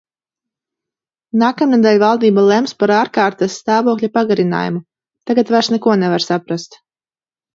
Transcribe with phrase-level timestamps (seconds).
[1.41, 4.81] Nākamnedēļ valdība lems par ārkārtas stāvokļa pagarinājumu...
[5.31, 6.79] tagad vairs neko nevar saprast.